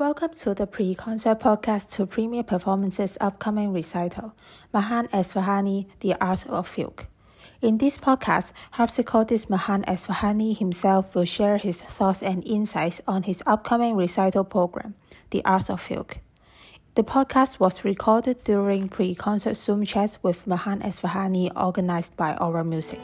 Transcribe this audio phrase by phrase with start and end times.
[0.00, 4.32] Welcome to the pre-concert podcast to premiere performances upcoming recital,
[4.72, 7.06] Mahan Esfahani, The Art of Fugue.
[7.60, 13.42] In this podcast, harpsichordist Mahan Esfahani himself will share his thoughts and insights on his
[13.46, 14.94] upcoming recital program,
[15.32, 16.20] The Art of Fugue.
[16.94, 23.00] The podcast was recorded during pre-concert Zoom chats with Mahan Esfahani organized by Aura Music.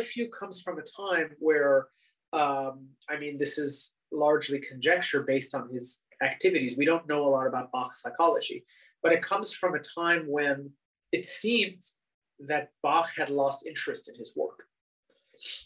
[0.00, 1.86] fugue comes from a time where,
[2.32, 6.76] um, I mean, this is largely conjecture based on his activities.
[6.76, 8.64] We don't know a lot about Bach's psychology,
[9.02, 10.70] but it comes from a time when
[11.10, 11.96] it seems
[12.40, 14.64] that Bach had lost interest in his work.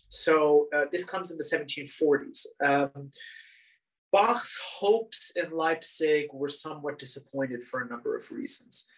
[0.09, 2.47] So uh, this comes in the 1740s.
[2.65, 3.11] Um,
[4.12, 8.89] Bach's hopes in Leipzig were somewhat disappointed for a number of reasons.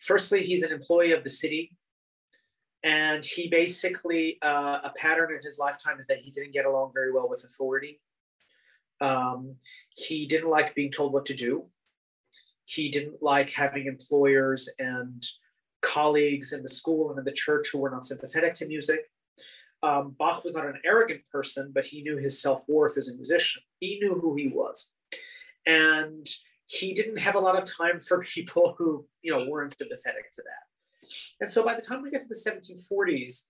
[0.00, 1.77] Firstly, he's an employee of the city
[2.82, 6.92] and he basically uh, a pattern in his lifetime is that he didn't get along
[6.94, 8.00] very well with authority
[9.00, 9.56] um,
[9.96, 11.64] he didn't like being told what to do
[12.64, 15.24] he didn't like having employers and
[15.80, 19.00] colleagues in the school and in the church who were not sympathetic to music
[19.82, 23.62] um, bach was not an arrogant person but he knew his self-worth as a musician
[23.80, 24.92] he knew who he was
[25.66, 26.26] and
[26.66, 30.42] he didn't have a lot of time for people who you know weren't sympathetic to
[30.42, 30.67] that
[31.40, 33.42] and so by the time we get to the 1740s,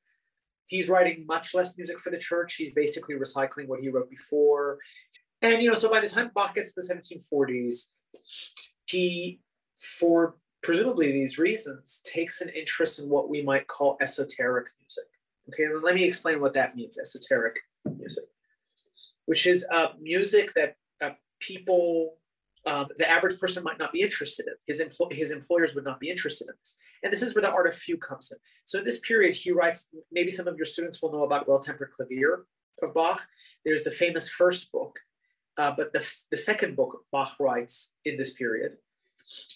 [0.66, 2.54] he's writing much less music for the church.
[2.54, 4.78] He's basically recycling what he wrote before.
[5.42, 7.88] And, you know, so by the time Bach gets to the 1740s,
[8.86, 9.40] he,
[9.76, 15.04] for presumably these reasons, takes an interest in what we might call esoteric music.
[15.50, 17.54] Okay, and let me explain what that means esoteric
[17.96, 18.24] music,
[19.26, 22.17] which is uh, music that uh, people
[22.66, 24.54] um, the average person might not be interested in.
[24.66, 26.78] His, empl- his employers would not be interested in this.
[27.02, 28.38] And this is where the art of fugue comes in.
[28.64, 31.92] So in this period, he writes, maybe some of your students will know about Well-Tempered
[31.96, 32.44] Clavier
[32.82, 33.26] of Bach.
[33.64, 34.98] There's the famous first book,
[35.56, 38.72] uh, but the, the second book Bach writes in this period.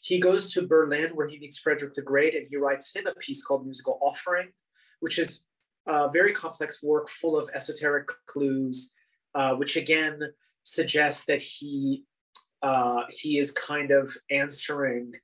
[0.03, 3.15] He goes to Berlin where he meets Frederick the Great and he writes him a
[3.15, 4.49] piece called Musical Offering,
[5.01, 5.47] which is
[5.89, 8.93] a uh, very complex work full of esoteric clues,
[9.35, 10.21] uh, which again
[10.63, 12.05] suggests that he
[12.63, 15.15] uh, he is kind of answering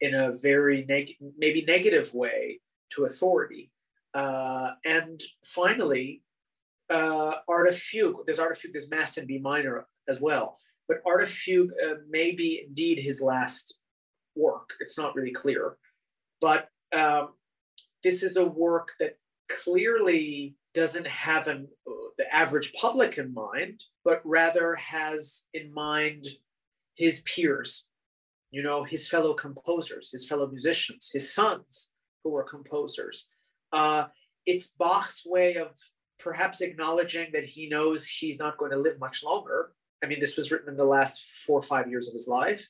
[0.00, 2.60] in a very neg- maybe negative way
[2.90, 3.70] to authority.
[4.14, 6.22] Uh, and finally,
[6.90, 8.16] uh, art of fugue.
[8.24, 8.72] There's art of fugue.
[8.72, 12.98] There's mass in B minor as well, but art of fugue uh, may be indeed
[12.98, 13.78] his last
[14.34, 14.70] work.
[14.80, 15.76] It's not really clear,
[16.40, 17.30] but um,
[18.02, 19.18] this is a work that
[19.50, 26.24] clearly doesn't have an, uh, the average public in mind, but rather has in mind
[26.98, 27.86] his peers,
[28.50, 31.92] you know, his fellow composers, his fellow musicians, his sons
[32.22, 33.28] who were composers.
[33.72, 34.06] Uh,
[34.44, 35.68] it's Bach's way of
[36.18, 39.70] perhaps acknowledging that he knows he's not going to live much longer.
[40.02, 42.68] I mean, this was written in the last four or five years of his life.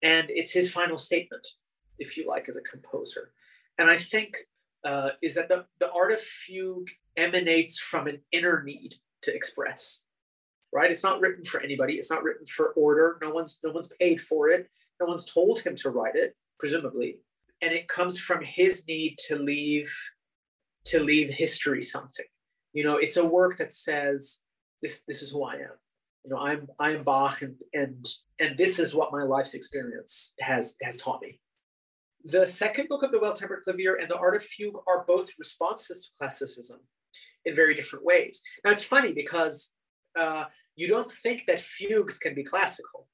[0.00, 1.46] And it's his final statement,
[1.98, 3.32] if you like, as a composer.
[3.78, 4.36] And I think
[4.84, 10.02] uh, is that the, the art of fugue emanates from an inner need to express
[10.76, 10.90] right?
[10.90, 11.94] It's not written for anybody.
[11.94, 13.16] It's not written for order.
[13.22, 14.68] No one's no one's paid for it.
[15.00, 17.20] No one's told him to write it, presumably.
[17.62, 19.90] And it comes from his need to leave
[20.84, 22.26] to leave history something.
[22.74, 24.38] You know, it's a work that says
[24.82, 25.76] this this is who I am.
[26.24, 28.04] You know, I'm I'm Bach and and
[28.38, 31.40] and this is what my life's experience has has taught me.
[32.26, 36.04] The second book of the Well-Tempered Clavier and the Art of Fugue are both responses
[36.04, 36.80] to classicism
[37.46, 38.42] in very different ways.
[38.62, 39.70] Now it's funny because
[40.18, 40.44] uh,
[40.76, 43.06] you don't think that fugues can be classical.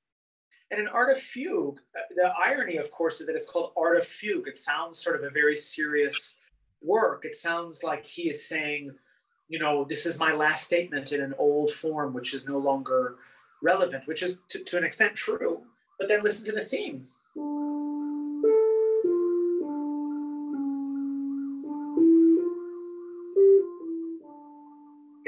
[0.70, 3.96] And an art of fugue, uh, the irony, of course, is that it's called art
[3.96, 4.48] of fugue.
[4.48, 6.36] It sounds sort of a very serious
[6.82, 7.24] work.
[7.24, 8.90] It sounds like he is saying,
[9.48, 13.16] you know, this is my last statement in an old form, which is no longer
[13.62, 15.62] relevant, which is to, to an extent true.
[15.98, 17.06] But then listen to the theme.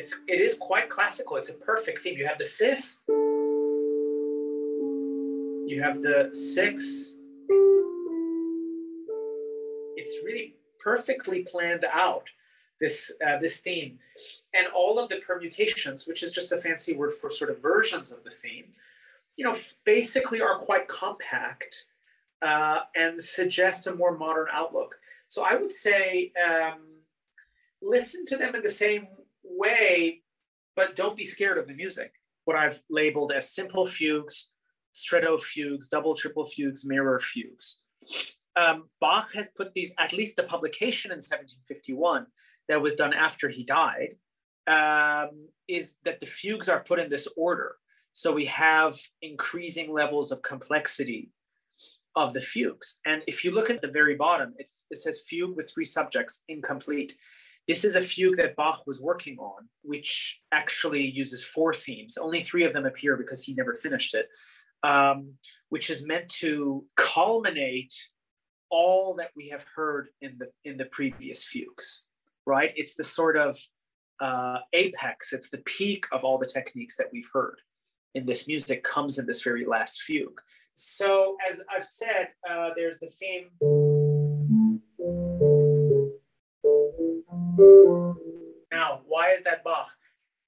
[0.05, 1.37] It's, it is quite classical.
[1.39, 2.19] It's a perfect theme.
[2.19, 7.17] You have the fifth, you have the sixth.
[9.97, 12.25] It's really perfectly planned out
[12.83, 13.99] this uh, this theme,
[14.53, 18.13] and all of the permutations, which is just a fancy word for sort of versions
[18.13, 18.75] of the theme,
[19.39, 19.57] you know,
[19.87, 21.87] basically are quite compact
[22.43, 24.97] uh, and suggest a more modern outlook.
[25.29, 26.75] So I would say um,
[27.81, 29.09] listen to them in the same
[29.65, 30.23] way,
[30.77, 32.13] but don't be scared of the music.
[32.45, 34.51] What I've labeled as simple fugues,
[34.93, 37.81] stretto fugues, double, triple fugues, mirror fugues.
[38.57, 42.27] Um, Bach has put these, at least the publication in 1751
[42.69, 44.17] that was done after he died,
[44.67, 47.77] um, is that the fugues are put in this order.
[48.13, 51.31] So we have increasing levels of complexity
[52.15, 53.01] of the fugues.
[53.05, 56.45] And if you look at the very bottom, it, it says fugue with three subjects,
[56.49, 57.15] incomplete.
[57.67, 62.19] This is a fugue that Bach was working on, which actually uses four themes.
[62.19, 64.29] Only three of them appear because he never finished it,
[64.83, 65.33] um,
[65.71, 67.95] which is meant to culminate
[68.71, 72.03] all that we have heard in the in the previous fugues.
[72.45, 72.73] Right?
[72.77, 73.59] It's the sort of
[74.21, 75.33] uh, apex.
[75.33, 77.61] It's the peak of all the techniques that we've heard
[78.15, 80.41] in this music comes in this very last fugue.
[80.75, 83.49] So, as I've said, uh, there's the theme.
[87.57, 88.15] Now,
[89.07, 89.91] why is that Bach?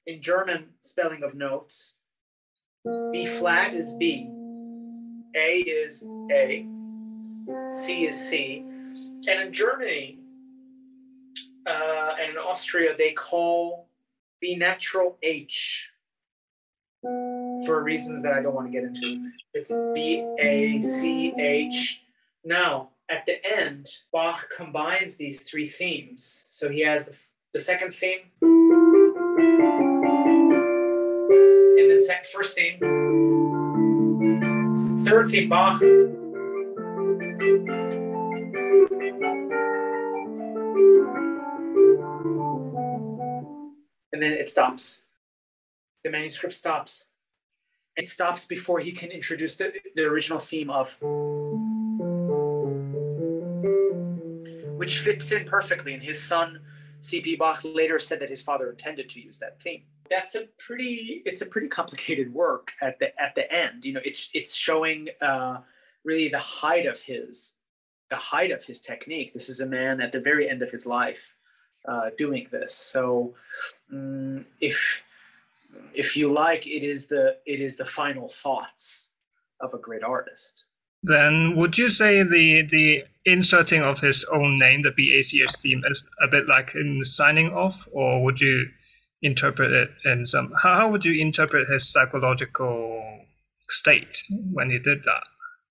[0.06, 1.98] In German spelling of notes,
[3.12, 4.28] B flat is B,
[5.34, 6.66] A is A,
[7.70, 8.64] C is C.
[9.28, 10.18] And in Germany
[11.66, 13.88] uh, and in Austria, they call
[14.40, 15.90] the natural H
[17.02, 19.28] for reasons that I don't want to get into.
[19.54, 22.02] It's B A C H.
[22.44, 26.46] Now, at the end, Bach combines these three themes.
[26.48, 27.10] So he has
[27.52, 28.90] the, second theme, and
[31.90, 32.80] then sec- first theme,
[35.06, 35.80] third theme, Bach.
[44.12, 45.04] And then it stops.
[46.02, 47.08] The manuscript stops.
[47.96, 50.96] It stops before he can introduce the, the original theme of.
[54.76, 55.94] which fits in perfectly.
[55.94, 56.60] And his son,
[57.00, 57.36] C.P.
[57.36, 59.82] Bach, later said that his father intended to use that theme.
[60.08, 63.84] That's a pretty it's a pretty complicated work at the at the end.
[63.84, 65.58] You know, it's it's showing uh,
[66.04, 67.56] really the height of his
[68.10, 69.32] the height of his technique.
[69.32, 71.36] This is a man at the very end of his life
[71.88, 72.72] uh, doing this.
[72.72, 73.34] So
[73.92, 75.04] um, if
[75.92, 79.10] if you like, it is the it is the final thoughts
[79.58, 80.66] of a great artist
[81.02, 86.04] then would you say the the inserting of his own name, the BACH theme, is
[86.22, 88.66] a bit like in signing off, or would you
[89.22, 90.52] interpret it in some?
[90.60, 93.20] How would you interpret his psychological
[93.68, 94.22] state
[94.52, 95.22] when he did that?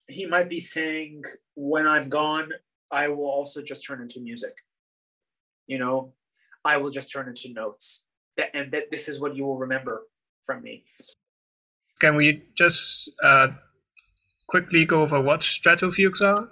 [0.07, 1.24] He might be saying,
[1.56, 2.51] "When I'm gone,
[2.92, 4.54] I will also just turn into music."
[5.68, 6.13] You know,
[6.63, 8.06] I will just turn into notes,
[8.38, 10.04] that, and that this is what you will remember
[10.45, 10.83] from me.
[12.00, 13.48] Can we just uh,
[14.47, 16.47] quickly go over what stretto fugues are?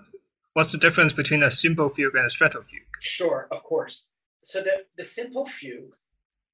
[0.53, 2.81] What's the difference between a simple fugue and a stretto fugue?
[2.99, 4.07] Sure, of course.
[4.41, 5.93] So the, the simple fugue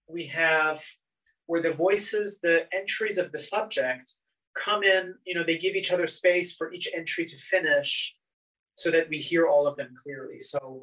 [0.08, 0.84] we have
[1.48, 4.06] where the voices, the entries of the subject
[4.56, 8.16] come in, you know, they give each other space for each entry to finish
[8.78, 10.40] so that we hear all of them clearly.
[10.40, 10.80] So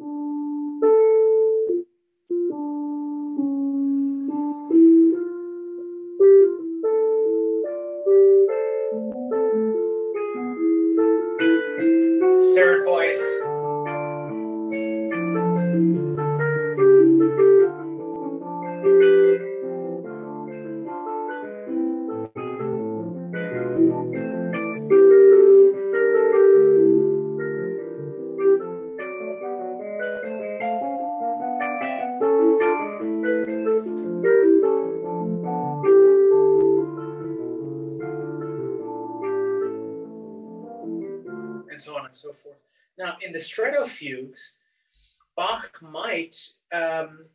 [42.98, 44.54] Now, in the fugues,
[45.36, 47.26] Bach might um,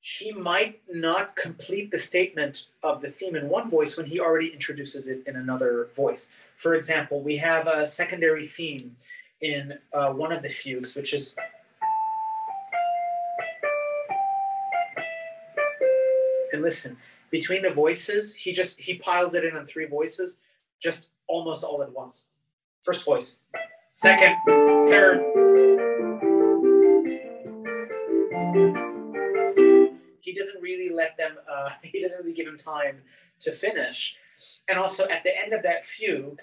[0.00, 4.48] he might not complete the statement of the theme in one voice when he already
[4.48, 6.32] introduces it in another voice.
[6.56, 8.96] For example, we have a secondary theme
[9.40, 11.34] in uh, one of the fugues, which is
[16.52, 16.96] and listen
[17.30, 20.40] between the voices he just he piles it in on three voices
[20.80, 22.28] just almost all at once
[22.82, 23.36] first voice
[23.92, 24.34] second,
[24.88, 25.18] third.
[30.20, 33.02] He doesn't really let them, uh, he doesn't really give him time
[33.40, 34.16] to finish.
[34.68, 36.40] And also at the end of that fugue,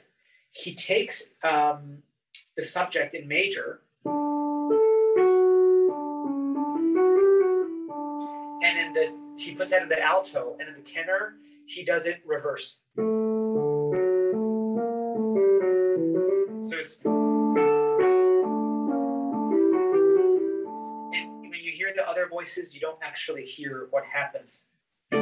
[0.51, 1.99] he takes um,
[2.55, 3.81] the subject in major.
[8.63, 11.35] And in the, he puts that in the alto, and in the tenor,
[11.65, 12.79] he does it reverse.
[16.69, 16.99] So it's.
[22.39, 24.67] voices, you don't actually hear what happens.
[25.11, 25.19] You,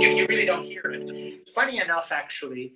[0.00, 1.44] you really don't hear it.
[1.52, 2.74] Funny enough, actually,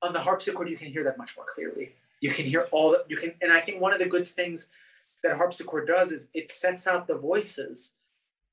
[0.00, 1.94] on the harpsichord, you can hear that much more clearly.
[2.22, 4.70] You can hear all that you can, and I think one of the good things
[5.22, 7.96] that harpsichord does is it sets out the voices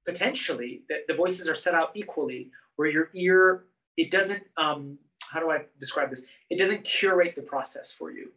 [0.06, 3.64] potentially that the voices are set out equally where your ear
[3.96, 4.98] it doesn't um,
[5.32, 6.26] how do I describe this?
[6.50, 8.32] It doesn't curate the process for you.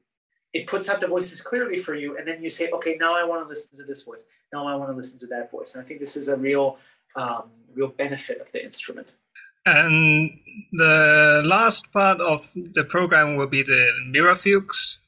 [0.53, 3.23] It puts out the voices clearly for you, and then you say, okay, now I
[3.25, 4.27] want to listen to this voice.
[4.53, 5.75] Now I want to listen to that voice.
[5.75, 6.79] And I think this is a real,
[7.15, 7.45] um,
[7.75, 9.09] real benefit of the instrument.
[9.65, 10.31] And
[10.73, 12.41] the last part of
[12.75, 14.99] the program will be the mirror fugues.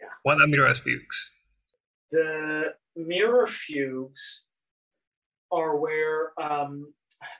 [0.00, 0.08] Yeah.
[0.24, 1.32] What are mirror fugues?
[2.10, 4.42] The mirror fugues
[5.52, 6.92] are where um,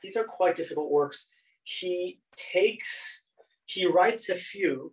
[0.04, 1.28] these are quite difficult works
[1.78, 3.24] he takes,
[3.66, 4.92] he writes a fugue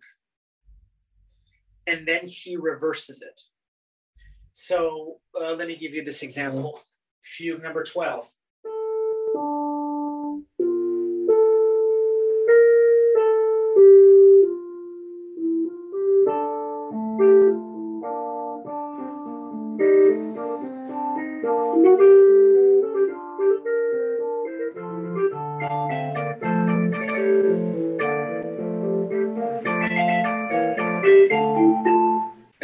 [1.88, 3.40] and then he reverses it.
[4.52, 6.80] So uh, let me give you this example
[7.22, 8.26] fugue number 12.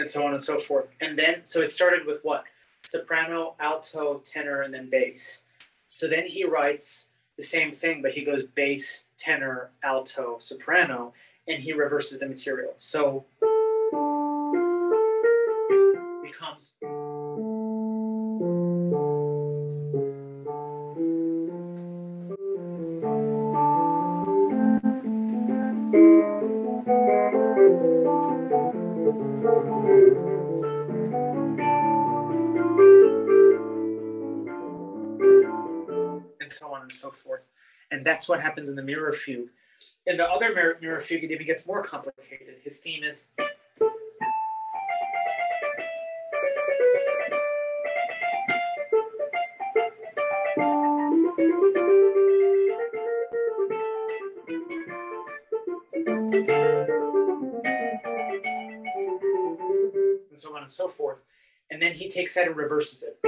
[0.05, 0.89] and so on and so forth.
[1.01, 2.45] And then, so it started with what?
[2.91, 5.47] Soprano, alto, tenor, and then bass.
[5.95, 7.09] So then he writes
[7.39, 11.15] the same thing, but he goes bass, tenor, alto, soprano,
[11.49, 12.75] and he reverses the material.
[12.77, 13.25] So
[16.23, 16.77] becomes.
[38.07, 39.49] and that's what happens in the mirror fugue.
[40.07, 42.57] In the other mirror, mirror fugue, it even gets more complicated.
[42.63, 43.29] His theme is.
[60.29, 61.21] and so on and so forth.
[61.71, 63.24] And then he takes that and reverses it.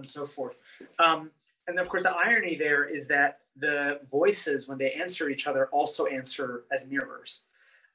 [0.00, 0.60] and so forth.
[0.98, 1.30] Um,
[1.68, 5.66] and of course, the irony there is that the voices, when they answer each other,
[5.66, 7.44] also answer as mirrors.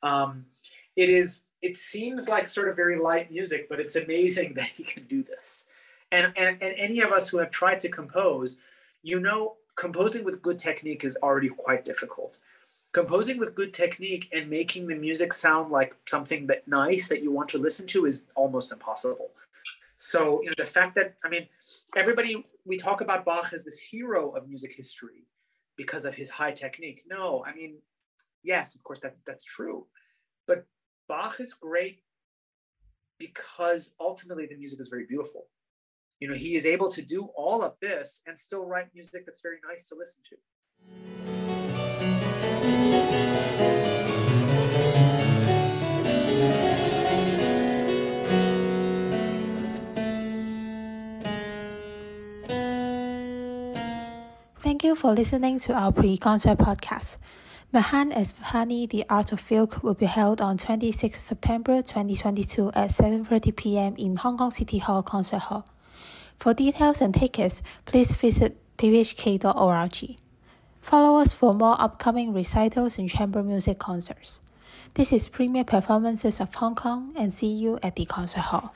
[0.01, 0.45] Um,
[0.95, 1.43] it is.
[1.61, 5.23] It seems like sort of very light music, but it's amazing that he can do
[5.23, 5.67] this.
[6.11, 8.59] And, and and any of us who have tried to compose,
[9.03, 12.39] you know, composing with good technique is already quite difficult.
[12.91, 17.29] Composing with good technique and making the music sound like something that nice that you
[17.31, 19.31] want to listen to is almost impossible.
[19.97, 21.47] So you know, the fact that I mean,
[21.95, 25.25] everybody, we talk about Bach as this hero of music history
[25.77, 27.03] because of his high technique.
[27.09, 27.77] No, I mean,
[28.43, 29.85] yes, of course, that's, that's true.
[30.47, 30.65] But
[31.07, 31.99] Bach is great
[33.19, 35.45] because ultimately the music is very beautiful.
[36.19, 39.41] You know, he is able to do all of this and still write music that's
[39.41, 40.23] very nice to listen
[41.29, 41.34] to.
[54.65, 57.17] Thank you for listening to our pre-concert podcast.
[57.71, 63.55] Mahan Esfahani, The Art of Fugue, will be held on 26 September 2022 at 7.30
[63.55, 63.95] p.m.
[63.95, 65.69] in Hong Kong City Hall Concert Hall.
[66.39, 70.15] For details and tickets, please visit phk.org.
[70.81, 74.41] Follow us for more upcoming recitals and chamber music concerts.
[74.95, 78.73] This is premier performances of Hong Kong and see you at the concert hall.